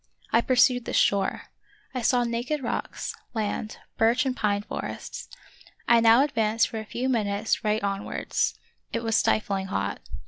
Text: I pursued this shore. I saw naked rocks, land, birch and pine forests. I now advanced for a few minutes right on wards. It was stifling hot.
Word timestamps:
I 0.31 0.41
pursued 0.41 0.85
this 0.85 0.95
shore. 0.97 1.43
I 1.93 2.01
saw 2.01 2.23
naked 2.23 2.63
rocks, 2.63 3.13
land, 3.35 3.77
birch 3.97 4.25
and 4.25 4.35
pine 4.35 4.63
forests. 4.63 5.29
I 5.87 5.99
now 5.99 6.23
advanced 6.23 6.69
for 6.69 6.79
a 6.79 6.85
few 6.85 7.07
minutes 7.07 7.63
right 7.63 7.83
on 7.83 8.03
wards. 8.03 8.55
It 8.91 9.03
was 9.03 9.15
stifling 9.15 9.67
hot. 9.67 9.99